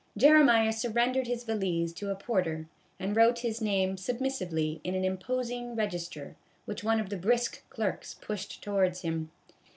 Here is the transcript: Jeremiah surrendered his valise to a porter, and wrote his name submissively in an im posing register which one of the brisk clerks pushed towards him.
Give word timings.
Jeremiah 0.17 0.71
surrendered 0.73 1.27
his 1.27 1.43
valise 1.43 1.93
to 1.93 2.09
a 2.09 2.15
porter, 2.15 2.67
and 2.99 3.15
wrote 3.15 3.41
his 3.41 3.61
name 3.61 3.97
submissively 3.97 4.81
in 4.83 4.95
an 4.95 5.05
im 5.05 5.15
posing 5.15 5.75
register 5.75 6.35
which 6.65 6.83
one 6.83 6.99
of 6.99 7.09
the 7.09 7.17
brisk 7.17 7.61
clerks 7.69 8.15
pushed 8.15 8.63
towards 8.63 9.01
him. 9.01 9.29